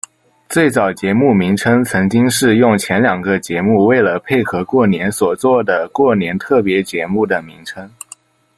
[0.49, 7.87] 最早节目名称曾经是用前两个节目为了配合过年所做的过年特别节目的名称。